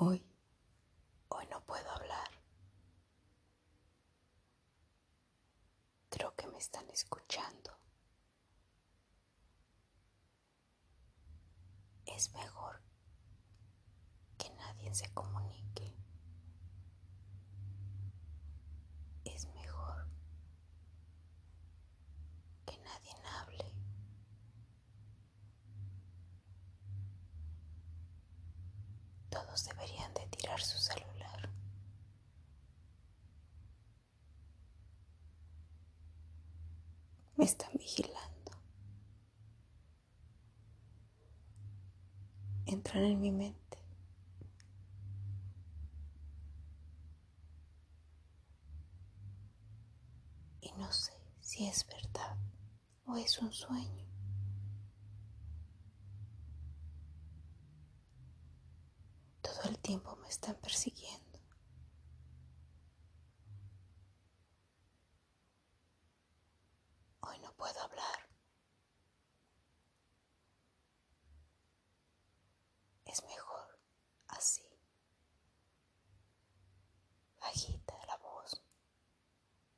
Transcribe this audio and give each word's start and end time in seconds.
Hoy, 0.00 0.24
hoy 1.28 1.44
no 1.50 1.60
puedo 1.66 1.90
hablar. 1.90 2.30
Creo 6.08 6.36
que 6.36 6.46
me 6.46 6.58
están 6.58 6.88
escuchando. 6.90 7.76
Es 12.06 12.32
mejor 12.32 12.80
que 14.38 14.50
nadie 14.50 14.94
se 14.94 15.12
comunique. 15.14 15.96
Es 19.24 19.48
mejor 19.48 20.06
que 22.66 22.78
nadie 22.78 23.14
hable. 23.40 23.74
Deberían 29.64 30.12
de 30.14 30.26
tirar 30.28 30.60
su 30.60 30.78
celular. 30.78 31.48
Me 37.36 37.44
están 37.44 37.70
vigilando. 37.74 38.52
Entran 42.66 43.04
en 43.04 43.20
mi 43.20 43.30
mente. 43.30 43.78
Y 50.60 50.72
no 50.72 50.90
sé 50.92 51.12
si 51.40 51.66
es 51.66 51.86
verdad 51.86 52.36
o 53.06 53.16
es 53.16 53.38
un 53.38 53.52
sueño. 53.52 54.06
Todo 59.42 59.62
el 59.70 59.77
tiempo 59.88 60.14
me 60.16 60.28
están 60.28 60.54
persiguiendo. 60.56 61.40
Hoy 67.20 67.38
no 67.38 67.50
puedo 67.54 67.80
hablar. 67.80 68.28
Es 73.06 73.24
mejor 73.24 73.80
así. 74.26 74.62
Bajita 77.40 77.94
la 78.08 78.18
voz, 78.18 78.62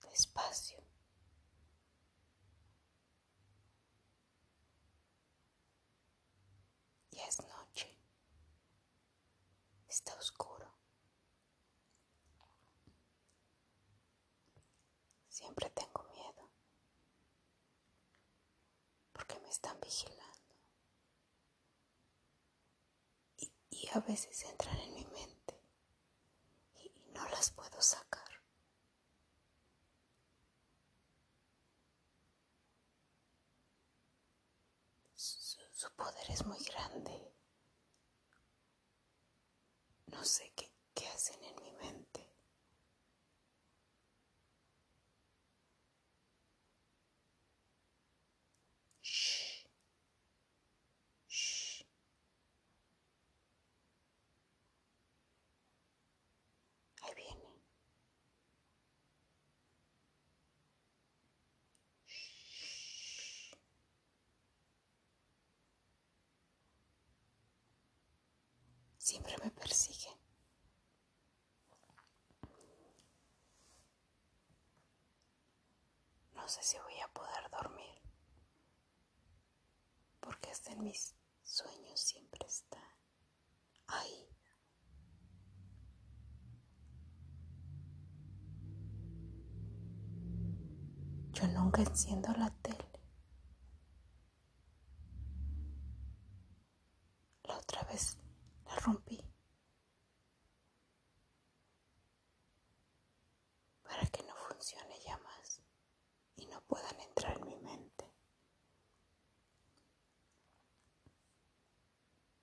despacio. 0.00 0.82
Ya 7.10 7.26
es 7.26 7.42
noche. 7.42 7.98
Está 9.98 10.14
oscuro. 10.14 10.72
Siempre 15.28 15.68
tengo 15.70 16.04
miedo 16.14 16.52
porque 19.12 19.40
me 19.40 19.48
están 19.48 19.80
vigilando. 19.80 20.54
Y, 23.70 23.88
a 23.92 23.98
veces 24.00 24.44
entran 24.44 24.78
en 24.78 25.12
mente 25.12 25.60
y, 26.76 26.86
y 26.94 27.10
no 27.12 27.28
las 27.30 27.50
puedo 27.50 27.82
sacar. 27.82 28.28
Su, 35.16 35.60
su 35.72 35.90
poder 35.96 36.30
es 36.30 36.46
muy 36.46 36.58
grande. 36.58 37.34
No 40.18 40.24
sé 40.24 40.52
qué, 40.56 40.68
qué 40.94 41.06
hacen 41.06 41.36
en 41.44 41.62
mi 41.62 41.70
mente. 41.80 42.26
Shh. 49.00 49.64
Shh. 51.28 51.84
Ahí 57.02 57.14
viene. 57.14 57.48
Siempre 68.98 69.34
me 69.42 69.50
persigue. 69.50 70.07
No 76.48 76.54
sé 76.54 76.62
si 76.62 76.78
voy 76.78 76.98
a 77.00 77.12
poder 77.12 77.50
dormir, 77.50 78.00
porque 80.18 80.50
hasta 80.50 80.72
en 80.72 80.82
mis 80.82 81.14
sueños 81.42 82.00
siempre 82.00 82.46
está 82.46 82.82
ahí. 83.86 84.34
Yo 91.32 91.46
nunca 91.48 91.82
enciendo 91.82 92.32
la 92.32 92.48
tele. 92.62 92.98
La 97.44 97.58
otra 97.58 97.82
vez 97.82 98.16
la 98.64 98.74
rompí 98.76 99.22
para 103.82 104.06
que 104.06 104.22
no 104.22 104.34
funcione 104.48 104.98
ya 105.04 105.18
más 105.18 105.47
no 106.48 106.60
puedan 106.62 107.00
entrar 107.00 107.36
en 107.38 107.46
mi 107.46 107.56
mente. 107.56 108.04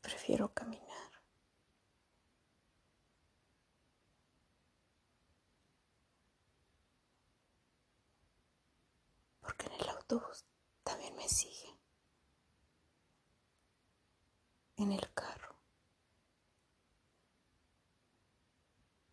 Prefiero 0.00 0.52
caminar. 0.52 0.86
Porque 9.40 9.66
en 9.66 9.72
el 9.72 9.88
autobús 9.88 10.44
también 10.82 11.14
me 11.16 11.28
siguen. 11.28 11.76
En 14.76 14.92
el 14.92 15.12
carro. 15.14 15.56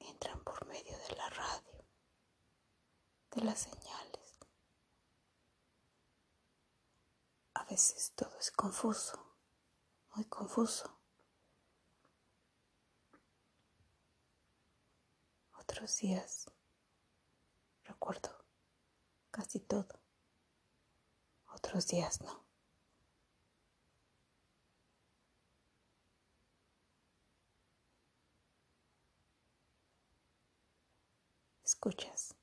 Entran 0.00 0.42
por 0.44 0.66
medio 0.66 0.96
de 0.98 1.16
la 1.16 1.30
radio, 1.30 1.84
de 3.32 3.42
las 3.42 3.58
señales. 3.60 4.36
A 7.54 7.63
veces 7.74 8.12
todo 8.14 8.30
es 8.38 8.52
confuso, 8.52 9.18
muy 10.14 10.24
confuso. 10.26 10.96
Otros 15.58 15.96
días 15.96 16.48
recuerdo 17.82 18.30
casi 19.32 19.58
todo. 19.58 19.88
Otros 21.52 21.88
días 21.88 22.20
no. 22.20 22.44
Escuchas. 31.64 32.36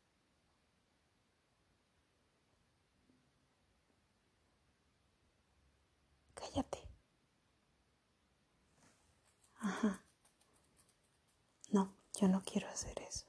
Yo 12.20 12.28
no 12.30 12.42
quiero 12.46 12.70
hacer 12.70 13.02
eso. 13.02 13.26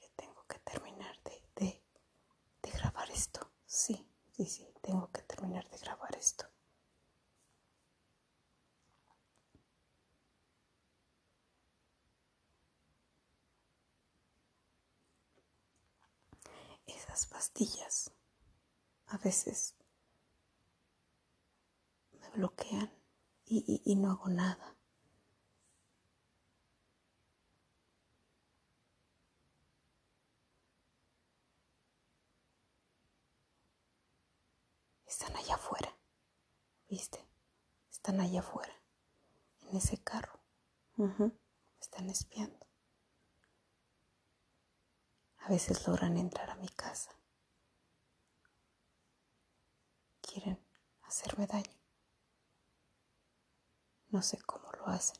Yo 0.00 0.08
tengo 0.16 0.42
que 0.48 0.58
terminar 0.60 1.14
de, 1.22 1.42
de, 1.56 1.82
de 2.62 2.70
grabar 2.70 3.10
esto. 3.10 3.50
Sí, 3.66 4.06
sí, 4.32 4.46
sí, 4.46 4.68
tengo 4.82 5.10
que 5.12 5.22
terminar 5.22 5.68
de 5.70 5.78
grabar 5.78 6.14
esto. 6.16 6.46
Esas 16.86 17.26
pastillas 17.26 18.10
a 19.08 19.18
veces 19.18 19.74
me 22.20 22.28
bloquean 22.30 22.90
y, 23.46 23.64
y- 23.66 23.92
y 23.92 23.96
no 23.96 24.10
hago 24.10 24.28
nada. 24.28 24.75
Están 35.18 35.34
allá 35.34 35.54
afuera, 35.54 35.96
¿viste? 36.90 37.26
Están 37.90 38.20
allá 38.20 38.40
afuera, 38.40 38.74
en 39.62 39.78
ese 39.78 39.96
carro. 39.96 40.38
Me 40.96 41.32
están 41.80 42.10
espiando. 42.10 42.66
A 45.38 45.48
veces 45.48 45.86
logran 45.88 46.18
entrar 46.18 46.50
a 46.50 46.56
mi 46.56 46.68
casa. 46.68 47.16
Quieren 50.20 50.62
hacerme 51.04 51.46
daño. 51.46 51.80
No 54.10 54.20
sé 54.20 54.36
cómo 54.42 54.70
lo 54.72 54.86
hacen. 54.88 55.16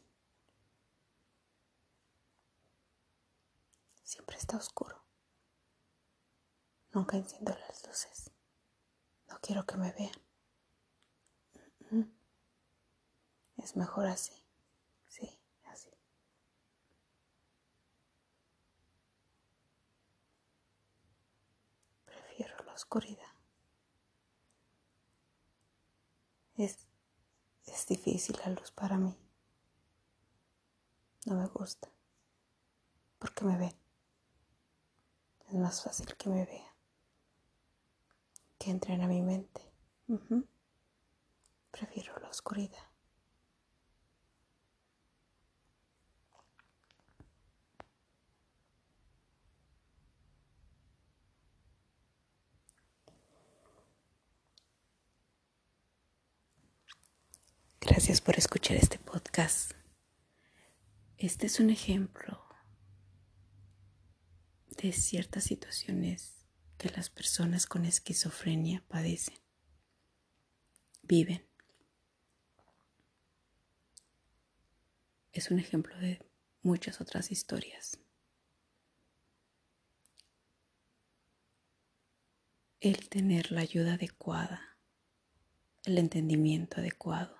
Siempre 4.04 4.36
está 4.36 4.58
oscuro. 4.58 5.02
Nunca 6.92 7.16
enciendo 7.16 7.56
las 7.56 7.86
luces. 7.86 8.35
No 9.28 9.38
quiero 9.40 9.64
que 9.66 9.76
me 9.76 9.92
vean. 9.92 10.26
Es 13.56 13.76
mejor 13.76 14.06
así. 14.06 14.32
Sí, 15.08 15.38
así. 15.64 15.90
Prefiero 22.04 22.56
la 22.64 22.72
oscuridad. 22.74 23.22
Es, 26.56 26.86
es 27.66 27.86
difícil 27.86 28.36
la 28.44 28.50
luz 28.50 28.70
para 28.70 28.96
mí. 28.96 29.16
No 31.26 31.34
me 31.34 31.46
gusta. 31.48 31.90
Porque 33.18 33.44
me 33.44 33.56
ven. 33.58 33.74
Es 35.48 35.54
más 35.54 35.82
fácil 35.82 36.16
que 36.16 36.28
me 36.28 36.44
vean. 36.44 36.75
Que 38.66 38.72
entren 38.72 39.00
a 39.00 39.06
mi 39.06 39.22
mente. 39.22 39.60
Prefiero 41.70 42.18
la 42.18 42.28
oscuridad. 42.28 42.90
Gracias 57.80 58.20
por 58.20 58.36
escuchar 58.36 58.78
este 58.78 58.98
podcast. 58.98 59.74
Este 61.18 61.46
es 61.46 61.60
un 61.60 61.70
ejemplo 61.70 62.42
de 64.70 64.90
ciertas 64.90 65.44
situaciones 65.44 66.35
que 66.78 66.90
las 66.90 67.10
personas 67.10 67.66
con 67.66 67.84
esquizofrenia 67.84 68.84
padecen, 68.88 69.38
viven. 71.02 71.46
Es 75.32 75.50
un 75.50 75.58
ejemplo 75.58 75.96
de 75.98 76.20
muchas 76.62 77.00
otras 77.00 77.30
historias. 77.30 77.98
El 82.80 83.08
tener 83.08 83.52
la 83.52 83.62
ayuda 83.62 83.94
adecuada, 83.94 84.76
el 85.84 85.98
entendimiento 85.98 86.80
adecuado, 86.80 87.36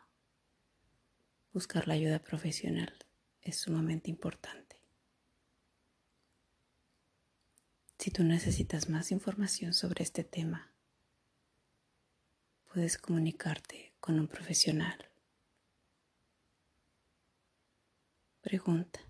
buscar 1.53 1.87
la 1.87 1.95
ayuda 1.95 2.19
profesional 2.19 2.93
es 3.43 3.61
sumamente 3.61 4.11
importante. 4.11 4.66
Si 8.07 8.13
tú 8.13 8.23
necesitas 8.23 8.89
más 8.89 9.11
información 9.11 9.75
sobre 9.75 10.05
este 10.05 10.23
tema, 10.23 10.71
puedes 12.73 12.99
comunicarte 12.99 13.95
con 13.99 14.21
un 14.21 14.29
profesional. 14.29 15.11
Pregunta. 18.43 19.01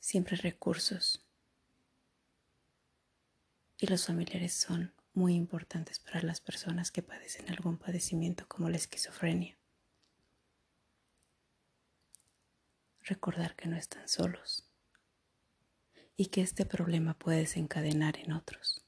Siempre 0.00 0.36
recursos. 0.38 1.24
Y 3.78 3.86
los 3.86 4.06
familiares 4.06 4.54
son 4.54 4.92
muy 5.12 5.34
importantes 5.34 6.00
para 6.00 6.20
las 6.22 6.40
personas 6.40 6.90
que 6.90 7.04
padecen 7.04 7.48
algún 7.48 7.78
padecimiento 7.78 8.44
como 8.48 8.68
la 8.68 8.78
esquizofrenia. 8.78 9.56
Recordar 13.04 13.54
que 13.54 13.68
no 13.68 13.76
están 13.76 14.08
solos 14.08 14.66
y 16.20 16.26
que 16.26 16.42
este 16.42 16.66
problema 16.66 17.14
puede 17.14 17.38
desencadenar 17.38 18.18
en 18.18 18.32
otros, 18.32 18.84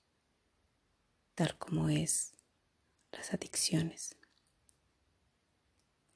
tal 1.34 1.56
como 1.56 1.88
es 1.88 2.34
las 3.10 3.32
adicciones, 3.32 4.18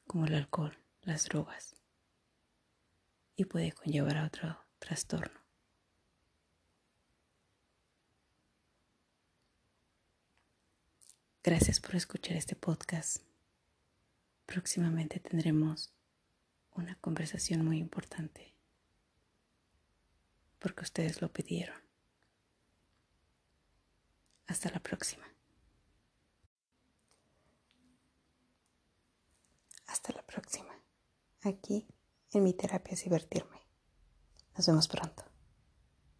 como 0.06 0.26
el 0.26 0.34
alcohol, 0.34 0.76
las 1.00 1.24
drogas, 1.24 1.74
y 3.34 3.46
puede 3.46 3.72
conllevar 3.72 4.18
a 4.18 4.26
otro 4.26 4.62
trastorno. 4.78 5.40
Gracias 11.42 11.80
por 11.80 11.96
escuchar 11.96 12.36
este 12.36 12.56
podcast. 12.56 13.22
Próximamente 14.44 15.18
tendremos 15.18 15.94
una 16.72 16.94
conversación 16.96 17.64
muy 17.64 17.78
importante 17.78 18.55
porque 20.58 20.82
ustedes 20.82 21.20
lo 21.22 21.32
pidieron. 21.32 21.80
Hasta 24.46 24.70
la 24.70 24.80
próxima. 24.80 25.26
Hasta 29.86 30.12
la 30.12 30.22
próxima. 30.22 30.72
Aquí 31.42 31.86
en 32.32 32.44
mi 32.44 32.54
terapia 32.54 32.94
es 32.94 33.04
divertirme. 33.04 33.60
Nos 34.56 34.66
vemos 34.66 34.88
pronto. 34.88 35.24